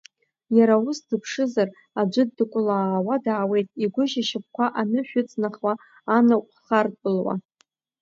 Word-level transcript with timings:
Иара 0.57 0.75
ус 0.87 0.97
дыԥшызар, 1.07 1.69
аӡәы 1.99 2.23
дыкәлаауа 2.35 3.15
даауеит, 3.25 3.67
игәыжь 3.83 4.15
ашьапқәа 4.21 4.65
анышә 4.79 5.13
ыҵнахуа, 5.19 5.73
анаҟә 6.15 6.53
хартәылуа. 6.65 7.33